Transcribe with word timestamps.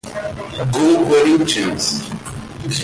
Go 0.71 1.05
Corinthians!! 1.05 2.01